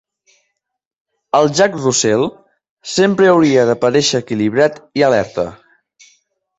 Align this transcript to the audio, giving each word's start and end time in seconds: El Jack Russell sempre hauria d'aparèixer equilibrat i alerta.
El 1.39 1.49
Jack 1.59 1.75
Russell 1.83 2.25
sempre 2.97 3.31
hauria 3.35 3.69
d'aparèixer 3.71 4.25
equilibrat 4.27 4.85
i 5.03 5.09
alerta. 5.13 5.49